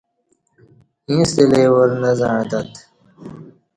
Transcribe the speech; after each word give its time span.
ییݩستہ 1.09 1.43
لئی 1.51 1.67
وار 1.73 1.89
نہ 2.01 2.11
زعݩتت 2.19 2.71